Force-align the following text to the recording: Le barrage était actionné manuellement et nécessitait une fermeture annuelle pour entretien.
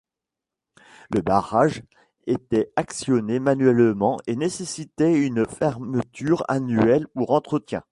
Le 1.13 1.21
barrage 1.21 1.83
était 2.25 2.71
actionné 2.75 3.37
manuellement 3.39 4.17
et 4.25 4.35
nécessitait 4.35 5.13
une 5.13 5.45
fermeture 5.45 6.43
annuelle 6.49 7.07
pour 7.09 7.29
entretien. 7.33 7.79